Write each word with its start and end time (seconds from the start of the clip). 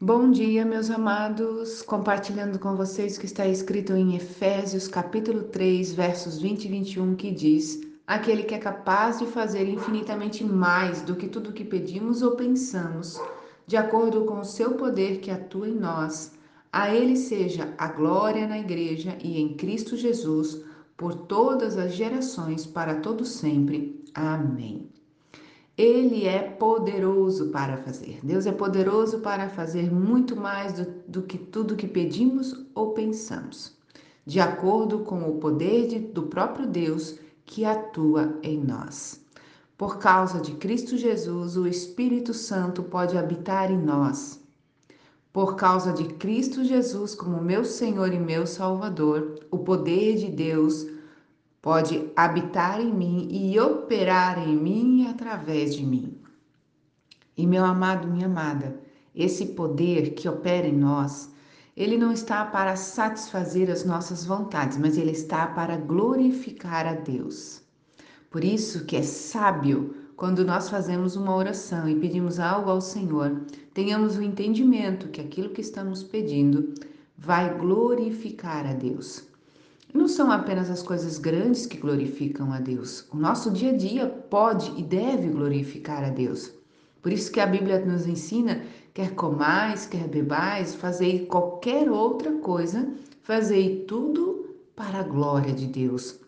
Bom 0.00 0.30
dia, 0.30 0.64
meus 0.64 0.90
amados. 0.90 1.82
Compartilhando 1.82 2.56
com 2.60 2.76
vocês 2.76 3.16
o 3.16 3.20
que 3.20 3.26
está 3.26 3.48
escrito 3.48 3.94
em 3.94 4.14
Efésios, 4.14 4.86
capítulo 4.86 5.42
3, 5.42 5.92
versos 5.92 6.38
20 6.38 6.66
e 6.66 6.68
21, 6.68 7.16
que 7.16 7.32
diz: 7.32 7.80
Aquele 8.06 8.44
que 8.44 8.54
é 8.54 8.58
capaz 8.58 9.18
de 9.18 9.26
fazer 9.26 9.68
infinitamente 9.68 10.44
mais 10.44 11.02
do 11.02 11.16
que 11.16 11.26
tudo 11.26 11.50
o 11.50 11.52
que 11.52 11.64
pedimos 11.64 12.22
ou 12.22 12.36
pensamos, 12.36 13.20
de 13.66 13.76
acordo 13.76 14.24
com 14.24 14.38
o 14.38 14.44
seu 14.44 14.74
poder 14.74 15.18
que 15.18 15.32
atua 15.32 15.68
em 15.68 15.74
nós, 15.74 16.30
a 16.72 16.94
ele 16.94 17.16
seja 17.16 17.74
a 17.76 17.88
glória 17.88 18.46
na 18.46 18.60
igreja 18.60 19.18
e 19.20 19.40
em 19.40 19.56
Cristo 19.56 19.96
Jesus, 19.96 20.62
por 20.96 21.12
todas 21.12 21.76
as 21.76 21.92
gerações, 21.92 22.64
para 22.64 23.00
todo 23.00 23.24
sempre. 23.24 24.00
Amém. 24.14 24.88
Ele 25.78 26.26
é 26.26 26.40
poderoso 26.40 27.50
para 27.50 27.76
fazer. 27.76 28.18
Deus 28.20 28.46
é 28.46 28.52
poderoso 28.52 29.20
para 29.20 29.48
fazer 29.48 29.94
muito 29.94 30.34
mais 30.34 30.72
do, 30.72 30.86
do 31.06 31.22
que 31.22 31.38
tudo 31.38 31.76
que 31.76 31.86
pedimos 31.86 32.66
ou 32.74 32.90
pensamos, 32.90 33.76
de 34.26 34.40
acordo 34.40 34.98
com 34.98 35.20
o 35.30 35.38
poder 35.38 35.86
de, 35.86 36.00
do 36.00 36.22
próprio 36.24 36.66
Deus 36.66 37.20
que 37.46 37.64
atua 37.64 38.36
em 38.42 38.58
nós. 38.58 39.24
Por 39.76 39.98
causa 39.98 40.40
de 40.40 40.54
Cristo 40.54 40.96
Jesus, 40.96 41.56
o 41.56 41.64
Espírito 41.64 42.34
Santo 42.34 42.82
pode 42.82 43.16
habitar 43.16 43.70
em 43.70 43.78
nós. 43.78 44.40
Por 45.32 45.54
causa 45.54 45.92
de 45.92 46.08
Cristo 46.14 46.64
Jesus 46.64 47.14
como 47.14 47.40
meu 47.40 47.64
Senhor 47.64 48.12
e 48.12 48.18
meu 48.18 48.48
Salvador, 48.48 49.38
o 49.48 49.58
poder 49.58 50.16
de 50.16 50.26
Deus 50.26 50.84
pode 51.60 52.10
habitar 52.14 52.80
em 52.80 52.92
mim 52.92 53.28
e 53.30 53.58
operar 53.58 54.38
em 54.38 54.56
mim 54.56 55.02
e 55.02 55.08
através 55.08 55.74
de 55.74 55.84
mim. 55.84 56.18
E 57.36 57.46
meu 57.46 57.64
amado, 57.64 58.08
minha 58.08 58.26
amada, 58.26 58.80
esse 59.14 59.46
poder 59.46 60.14
que 60.14 60.28
opera 60.28 60.66
em 60.66 60.76
nós, 60.76 61.30
ele 61.76 61.96
não 61.96 62.10
está 62.10 62.44
para 62.44 62.74
satisfazer 62.74 63.70
as 63.70 63.84
nossas 63.84 64.24
vontades, 64.24 64.76
mas 64.76 64.98
ele 64.98 65.12
está 65.12 65.46
para 65.46 65.76
glorificar 65.76 66.86
a 66.86 66.94
Deus. 66.94 67.62
Por 68.30 68.42
isso 68.42 68.84
que 68.84 68.96
é 68.96 69.02
sábio 69.02 69.94
quando 70.16 70.44
nós 70.44 70.68
fazemos 70.68 71.14
uma 71.14 71.32
oração 71.36 71.88
e 71.88 71.94
pedimos 71.94 72.40
algo 72.40 72.68
ao 72.68 72.80
Senhor, 72.80 73.42
tenhamos 73.72 74.16
o 74.16 74.22
entendimento 74.22 75.06
que 75.06 75.20
aquilo 75.20 75.50
que 75.50 75.60
estamos 75.60 76.02
pedindo 76.02 76.74
vai 77.16 77.56
glorificar 77.56 78.66
a 78.66 78.72
Deus. 78.72 79.27
Não 79.92 80.06
são 80.06 80.30
apenas 80.30 80.70
as 80.70 80.82
coisas 80.82 81.18
grandes 81.18 81.64
que 81.64 81.78
glorificam 81.78 82.52
a 82.52 82.60
Deus. 82.60 83.06
O 83.10 83.16
nosso 83.16 83.50
dia 83.50 83.70
a 83.70 83.76
dia 83.76 84.06
pode 84.06 84.72
e 84.76 84.82
deve 84.82 85.28
glorificar 85.28 86.04
a 86.04 86.10
Deus. 86.10 86.52
Por 87.00 87.12
isso 87.12 87.32
que 87.32 87.40
a 87.40 87.46
Bíblia 87.46 87.84
nos 87.84 88.06
ensina, 88.06 88.62
quer 88.92 89.14
comais, 89.14 89.86
quer 89.86 90.06
bebais, 90.06 90.74
fazei 90.74 91.26
qualquer 91.26 91.90
outra 91.90 92.32
coisa, 92.32 92.88
fazei 93.22 93.84
tudo 93.84 94.56
para 94.76 95.00
a 95.00 95.02
glória 95.02 95.52
de 95.52 95.66
Deus. 95.66 96.20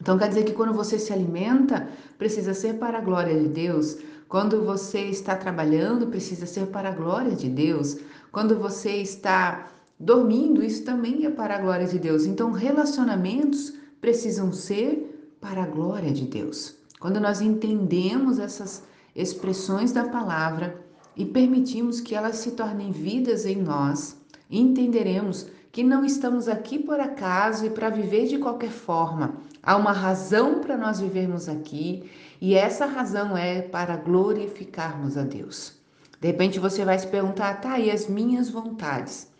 Então 0.00 0.18
quer 0.18 0.28
dizer 0.28 0.44
que 0.44 0.52
quando 0.52 0.74
você 0.74 0.98
se 0.98 1.12
alimenta, 1.12 1.88
precisa 2.18 2.52
ser 2.52 2.74
para 2.74 2.98
a 2.98 3.00
glória 3.00 3.40
de 3.40 3.48
Deus. 3.48 3.96
Quando 4.28 4.64
você 4.64 5.02
está 5.06 5.36
trabalhando, 5.36 6.08
precisa 6.08 6.44
ser 6.44 6.66
para 6.66 6.90
a 6.90 6.94
glória 6.94 7.32
de 7.32 7.48
Deus. 7.48 7.96
Quando 8.32 8.58
você 8.58 8.96
está 8.96 9.70
dormindo, 10.04 10.62
isso 10.62 10.84
também 10.84 11.24
é 11.24 11.30
para 11.30 11.56
a 11.56 11.60
glória 11.60 11.86
de 11.86 11.98
Deus. 11.98 12.26
Então, 12.26 12.52
relacionamentos 12.52 13.72
precisam 14.00 14.52
ser 14.52 15.36
para 15.40 15.62
a 15.62 15.66
glória 15.66 16.12
de 16.12 16.26
Deus. 16.26 16.76
Quando 17.00 17.18
nós 17.18 17.40
entendemos 17.40 18.38
essas 18.38 18.82
expressões 19.16 19.92
da 19.92 20.04
palavra 20.04 20.78
e 21.16 21.24
permitimos 21.24 22.00
que 22.00 22.14
elas 22.14 22.36
se 22.36 22.50
tornem 22.50 22.92
vidas 22.92 23.46
em 23.46 23.56
nós, 23.56 24.16
entenderemos 24.50 25.46
que 25.72 25.82
não 25.82 26.04
estamos 26.04 26.48
aqui 26.48 26.78
por 26.78 27.00
acaso 27.00 27.64
e 27.64 27.70
para 27.70 27.88
viver 27.88 28.26
de 28.26 28.38
qualquer 28.38 28.70
forma. 28.70 29.36
Há 29.62 29.74
uma 29.76 29.92
razão 29.92 30.60
para 30.60 30.76
nós 30.76 31.00
vivermos 31.00 31.48
aqui 31.48 32.10
e 32.40 32.54
essa 32.54 32.84
razão 32.84 33.36
é 33.36 33.62
para 33.62 33.96
glorificarmos 33.96 35.16
a 35.16 35.22
Deus. 35.22 35.78
De 36.20 36.28
repente 36.28 36.60
você 36.60 36.84
vai 36.84 36.98
se 36.98 37.06
perguntar, 37.06 37.60
tá, 37.60 37.78
e 37.78 37.90
as 37.90 38.06
minhas 38.06 38.50
vontades? 38.50 39.33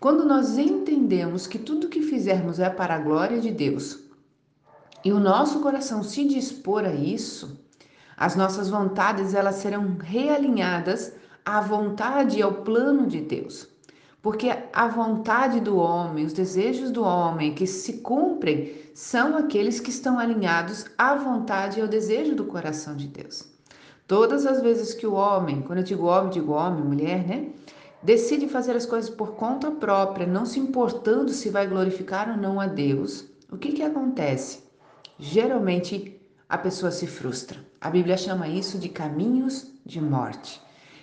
Quando 0.00 0.24
nós 0.24 0.56
entendemos 0.56 1.46
que 1.46 1.58
tudo 1.58 1.90
que 1.90 2.00
fizermos 2.00 2.58
é 2.58 2.70
para 2.70 2.94
a 2.94 2.98
glória 2.98 3.38
de 3.38 3.50
Deus 3.50 4.00
e 5.04 5.12
o 5.12 5.20
nosso 5.20 5.60
coração 5.60 6.02
se 6.02 6.24
dispor 6.24 6.86
a 6.86 6.92
isso, 6.94 7.60
as 8.16 8.34
nossas 8.34 8.70
vontades 8.70 9.34
elas 9.34 9.56
serão 9.56 9.98
realinhadas 9.98 11.12
à 11.44 11.60
vontade 11.60 12.38
e 12.38 12.42
ao 12.42 12.62
plano 12.62 13.06
de 13.06 13.20
Deus. 13.20 13.68
Porque 14.22 14.50
a 14.72 14.88
vontade 14.88 15.60
do 15.60 15.76
homem, 15.76 16.24
os 16.24 16.32
desejos 16.32 16.90
do 16.90 17.02
homem 17.02 17.54
que 17.54 17.66
se 17.66 17.98
cumprem, 17.98 18.74
são 18.94 19.36
aqueles 19.36 19.80
que 19.80 19.90
estão 19.90 20.18
alinhados 20.18 20.86
à 20.96 21.14
vontade 21.14 21.78
e 21.78 21.82
ao 21.82 21.88
desejo 21.88 22.34
do 22.34 22.44
coração 22.44 22.96
de 22.96 23.06
Deus. 23.06 23.46
Todas 24.06 24.46
as 24.46 24.62
vezes 24.62 24.94
que 24.94 25.06
o 25.06 25.12
homem, 25.12 25.60
quando 25.60 25.80
eu 25.80 25.84
digo 25.84 26.06
homem, 26.06 26.30
digo 26.30 26.52
homem, 26.52 26.82
mulher, 26.82 27.26
né? 27.26 27.50
Decide 28.02 28.48
fazer 28.48 28.76
as 28.76 28.86
coisas 28.86 29.10
por 29.10 29.32
conta 29.32 29.70
própria, 29.70 30.26
não 30.26 30.46
se 30.46 30.58
importando 30.58 31.30
se 31.30 31.50
vai 31.50 31.66
glorificar 31.66 32.30
ou 32.30 32.36
não 32.36 32.60
a 32.60 32.66
Deus, 32.66 33.26
o 33.50 33.58
que, 33.58 33.72
que 33.72 33.82
acontece? 33.82 34.62
Geralmente 35.18 36.20
a 36.48 36.56
pessoa 36.56 36.90
se 36.90 37.06
frustra. 37.06 37.58
A 37.80 37.90
Bíblia 37.90 38.16
chama 38.16 38.48
isso 38.48 38.78
de 38.78 38.88
caminhos 38.88 39.72
de 39.84 40.00
morte. 40.00 40.60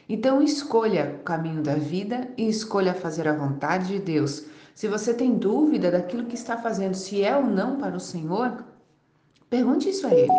Então 0.10 0.42
escolha 0.42 1.18
o 1.20 1.24
caminho 1.24 1.62
da 1.62 1.76
vida 1.76 2.30
e 2.38 2.48
escolha 2.48 2.94
fazer 2.94 3.28
a 3.28 3.36
vontade 3.36 3.88
de 3.88 4.00
Deus. 4.00 4.46
Se 4.74 4.88
você 4.88 5.14
tem 5.14 5.36
dúvida 5.36 5.92
daquilo 5.92 6.26
que 6.26 6.36
está 6.36 6.58
fazendo, 6.58 6.94
se 6.94 7.24
é 7.24 7.36
ou 7.36 7.44
não 7.44 7.78
para 7.78 7.96
o 7.96 8.00
Senhor, 8.00 8.64
pergunte 9.50 9.90
isso 9.90 10.08
a 10.08 10.14
Ele. 10.14 10.32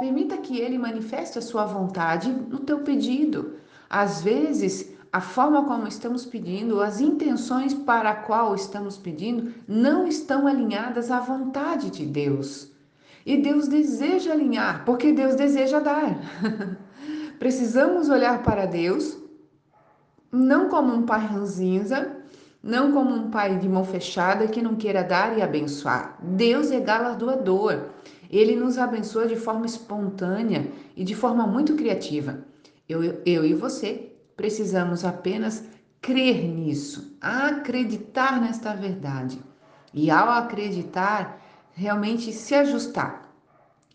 Permita 0.00 0.38
que 0.38 0.58
Ele 0.58 0.78
manifeste 0.78 1.38
a 1.38 1.42
sua 1.42 1.64
vontade 1.64 2.30
no 2.30 2.60
teu 2.60 2.80
pedido. 2.80 3.54
Às 3.88 4.22
vezes, 4.22 4.96
a 5.12 5.20
forma 5.20 5.64
como 5.64 5.88
estamos 5.88 6.24
pedindo, 6.24 6.80
as 6.80 7.00
intenções 7.00 7.74
para 7.74 8.10
a 8.10 8.14
qual 8.14 8.54
estamos 8.54 8.96
pedindo, 8.96 9.52
não 9.66 10.06
estão 10.06 10.46
alinhadas 10.46 11.10
à 11.10 11.18
vontade 11.18 11.90
de 11.90 12.06
Deus. 12.06 12.70
E 13.26 13.36
Deus 13.36 13.66
deseja 13.66 14.32
alinhar, 14.32 14.84
porque 14.84 15.12
Deus 15.12 15.34
deseja 15.34 15.80
dar. 15.80 16.16
Precisamos 17.38 18.08
olhar 18.08 18.42
para 18.42 18.66
Deus, 18.66 19.18
não 20.30 20.68
como 20.68 20.94
um 20.94 21.02
pai 21.02 21.26
ranzinza, 21.26 22.16
não 22.62 22.92
como 22.92 23.12
um 23.12 23.30
pai 23.30 23.58
de 23.58 23.68
mão 23.68 23.84
fechada 23.84 24.46
que 24.46 24.62
não 24.62 24.76
queira 24.76 25.02
dar 25.02 25.36
e 25.36 25.42
abençoar. 25.42 26.18
Deus 26.22 26.70
é 26.70 26.78
galardoador. 26.78 27.86
Ele 28.30 28.54
nos 28.54 28.78
abençoa 28.78 29.26
de 29.26 29.34
forma 29.34 29.66
espontânea 29.66 30.70
e 30.96 31.02
de 31.02 31.16
forma 31.16 31.46
muito 31.46 31.74
criativa. 31.74 32.44
Eu, 32.88 33.20
eu 33.24 33.44
e 33.44 33.54
você 33.54 34.09
Precisamos 34.40 35.04
apenas 35.04 35.62
crer 36.00 36.48
nisso, 36.48 37.14
acreditar 37.20 38.40
nesta 38.40 38.72
verdade. 38.72 39.38
E 39.92 40.10
ao 40.10 40.30
acreditar, 40.30 41.38
realmente 41.74 42.32
se 42.32 42.54
ajustar, 42.54 43.30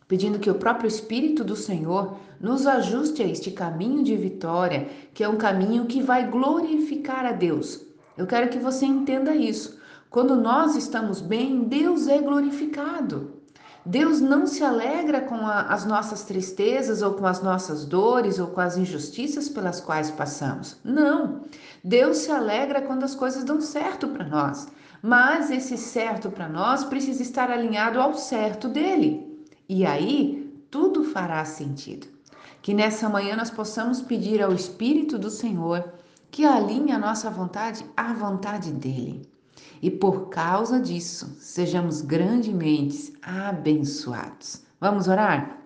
pedindo 0.07 0.38
que 0.38 0.51
o 0.51 0.53
próprio 0.53 0.88
Espírito 0.88 1.44
do 1.44 1.55
Senhor 1.55 2.19
nos 2.39 2.67
ajuste 2.67 3.23
a 3.23 3.28
este 3.28 3.50
caminho 3.50 4.03
de 4.03 4.16
vitória, 4.16 4.88
que 5.16 5.23
é 5.23 5.28
um 5.28 5.35
caminho 5.35 5.88
que 5.88 6.00
vai 6.00 6.29
glorificar 6.29 7.25
a 7.25 7.31
Deus. 7.31 7.84
Eu 8.16 8.28
quero 8.28 8.50
que 8.50 8.59
você 8.59 8.85
entenda 8.85 9.35
isso. 9.35 9.79
Quando 10.11 10.35
nós 10.35 10.75
estamos 10.75 11.22
bem, 11.22 11.63
Deus 11.63 12.07
é 12.07 12.19
glorificado. 12.19 13.34
Deus 13.85 14.19
não 14.19 14.47
se 14.47 14.63
alegra 14.63 15.22
com 15.22 15.35
a, 15.35 15.62
as 15.62 15.85
nossas 15.85 16.23
tristezas 16.23 17.03
ou 17.03 17.13
com 17.13 17.28
as 17.28 17.44
nossas 17.44 17.85
dores 17.85 18.40
ou 18.40 18.47
com 18.47 18.59
as 18.59 18.78
injustiças 18.78 19.47
pelas 19.47 19.79
quais 19.79 20.09
passamos. 20.09 20.78
Não. 20.84 21.41
Deus 21.84 22.17
se 22.17 22.32
alegra 22.32 22.82
quando 22.82 23.03
as 23.03 23.14
coisas 23.14 23.43
dão 23.43 23.61
certo 23.61 24.08
para 24.08 24.26
nós. 24.26 24.67
Mas 25.03 25.52
esse 25.52 25.78
certo 25.78 26.32
para 26.32 26.49
nós 26.49 26.84
precisa 26.84 27.22
estar 27.22 27.52
alinhado 27.52 28.02
ao 28.02 28.16
certo 28.16 28.67
dele. 28.67 29.46
E 29.70 29.85
aí 29.85 30.52
tudo 30.72 31.03
fará 31.03 31.46
sentido. 31.46 32.08
Que 32.64 32.73
nessa 32.73 33.08
manhã 33.08 33.35
nós 33.35 33.52
possamos 33.52 34.02
pedir 34.02 34.41
ao 34.41 34.52
Espírito 34.52 35.20
do 35.20 35.29
Senhor 35.29 35.93
que 36.32 36.43
alinhe 36.43 36.91
a 36.91 36.97
nossa 36.97 37.29
vontade 37.29 37.85
à 37.96 38.14
vontade 38.14 38.72
dele 38.72 39.34
e 39.81 39.89
por 39.89 40.29
causa 40.29 40.79
disso 40.79 41.37
sejamos 41.39 42.01
grandemente 42.01 43.13
abençoados. 43.22 44.63
Vamos 44.79 45.07
orar? 45.07 45.57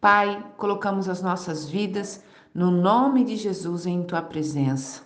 Pai, 0.00 0.44
colocamos 0.56 1.08
as 1.08 1.22
nossas 1.22 1.68
vidas 1.68 2.22
no 2.54 2.70
nome 2.70 3.24
de 3.24 3.36
Jesus 3.36 3.86
em 3.86 4.02
tua 4.02 4.22
presença. 4.22 5.02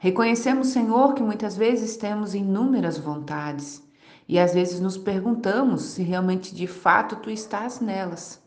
Reconhecemos, 0.00 0.68
Senhor, 0.68 1.14
que 1.14 1.22
muitas 1.22 1.56
vezes 1.56 1.96
temos 1.96 2.34
inúmeras 2.34 2.98
vontades 2.98 3.82
e 4.28 4.38
às 4.38 4.54
vezes 4.54 4.78
nos 4.78 4.98
perguntamos 4.98 5.82
se 5.82 6.02
realmente 6.02 6.54
de 6.54 6.66
fato 6.66 7.16
tu 7.16 7.30
estás 7.30 7.80
nelas. 7.80 8.40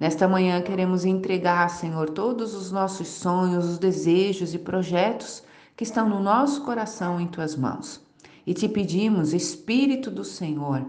Nesta 0.00 0.26
manhã 0.26 0.62
queremos 0.62 1.04
entregar, 1.04 1.68
Senhor, 1.68 2.10
todos 2.10 2.54
os 2.54 2.72
nossos 2.72 3.08
sonhos, 3.08 3.66
os 3.66 3.78
desejos 3.78 4.54
e 4.54 4.58
projetos 4.58 5.42
que 5.76 5.84
estão 5.84 6.08
no 6.08 6.20
nosso 6.20 6.64
coração 6.64 7.20
em 7.20 7.26
tuas 7.26 7.54
mãos. 7.54 8.07
E 8.48 8.54
te 8.54 8.66
pedimos, 8.66 9.34
Espírito 9.34 10.10
do 10.10 10.24
Senhor, 10.24 10.82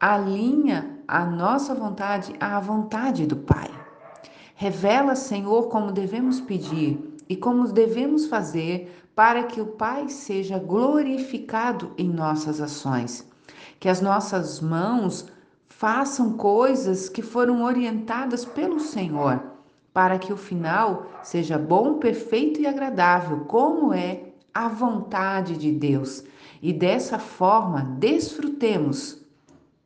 alinha 0.00 0.98
a 1.06 1.26
nossa 1.26 1.74
vontade 1.74 2.34
à 2.40 2.58
vontade 2.58 3.26
do 3.26 3.36
Pai. 3.36 3.70
Revela, 4.54 5.14
Senhor, 5.14 5.68
como 5.68 5.92
devemos 5.92 6.40
pedir 6.40 7.18
e 7.28 7.36
como 7.36 7.70
devemos 7.70 8.24
fazer 8.24 9.04
para 9.14 9.42
que 9.42 9.60
o 9.60 9.66
Pai 9.66 10.08
seja 10.08 10.58
glorificado 10.58 11.92
em 11.98 12.08
nossas 12.08 12.62
ações. 12.62 13.30
Que 13.78 13.90
as 13.90 14.00
nossas 14.00 14.58
mãos 14.58 15.28
façam 15.68 16.32
coisas 16.32 17.10
que 17.10 17.20
foram 17.20 17.62
orientadas 17.62 18.42
pelo 18.42 18.80
Senhor, 18.80 19.38
para 19.92 20.18
que 20.18 20.32
o 20.32 20.36
final 20.38 21.08
seja 21.22 21.58
bom, 21.58 21.98
perfeito 21.98 22.58
e 22.58 22.66
agradável, 22.66 23.40
como 23.40 23.92
é 23.92 24.32
a 24.54 24.66
vontade 24.66 25.58
de 25.58 25.70
Deus. 25.70 26.24
E 26.62 26.72
dessa 26.72 27.18
forma 27.18 27.82
desfrutemos 27.98 29.20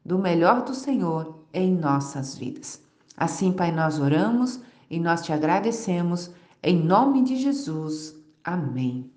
do 0.05 0.19
melhor 0.19 0.62
do 0.62 0.75
Senhor 0.75 1.43
em 1.52 1.75
nossas 1.75 2.37
vidas. 2.37 2.82
Assim, 3.17 3.50
Pai, 3.50 3.73
nós 3.73 3.99
oramos 3.99 4.61
e 4.90 5.00
nós 5.00 5.23
te 5.23 5.32
agradecemos 5.32 6.31
em 6.62 6.76
nome 6.76 7.25
de 7.25 7.37
Jesus. 7.37 8.14
Amém. 8.44 9.11